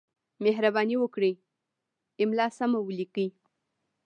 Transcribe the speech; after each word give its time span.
مهرباني 0.43 0.95
وکړئ! 0.99 1.33
املا 2.23 2.47
سمه 2.57 2.79
ولیکئ! 2.83 3.27